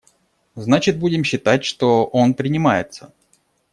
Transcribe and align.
Значит, 0.55 0.97
будем 0.97 1.23
считать, 1.23 1.63
что 1.63 2.05
он 2.05 2.33
принимается. 2.33 3.13